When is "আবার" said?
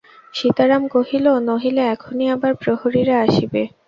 2.35-2.51